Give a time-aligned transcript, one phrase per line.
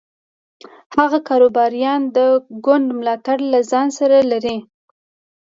[0.97, 2.17] هغه کاروباریان د
[2.65, 4.57] ګوند ملاتړ له ځان سره لري.